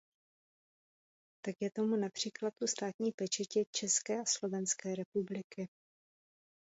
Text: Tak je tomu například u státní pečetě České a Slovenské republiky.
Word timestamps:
Tak 1.45 1.55
je 1.59 1.71
tomu 1.71 1.95
například 1.95 2.53
u 2.61 2.67
státní 2.67 3.11
pečetě 3.11 3.63
České 3.71 4.21
a 4.21 4.25
Slovenské 4.25 4.95
republiky. 4.95 5.67